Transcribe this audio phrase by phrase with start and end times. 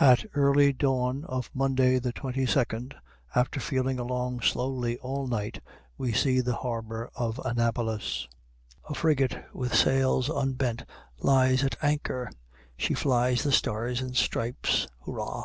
[0.00, 2.94] At early dawn of Monday, the 22d,
[3.36, 5.62] after feeling along slowly all night,
[5.96, 8.26] we see the harbor of Annapolis.
[8.88, 10.84] A frigate with sails unbent
[11.20, 12.28] lies at anchor.
[12.76, 14.88] She flies the stars and stripes.
[15.06, 15.44] Hurrah!